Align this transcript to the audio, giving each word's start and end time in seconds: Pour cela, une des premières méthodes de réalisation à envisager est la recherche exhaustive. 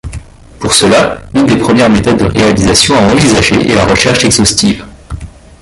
Pour 0.57 0.73
cela, 0.73 1.19
une 1.35 1.45
des 1.45 1.57
premières 1.57 1.91
méthodes 1.91 2.17
de 2.17 2.25
réalisation 2.25 2.95
à 2.95 3.11
envisager 3.13 3.69
est 3.69 3.75
la 3.75 3.85
recherche 3.85 4.25
exhaustive. 4.25 4.83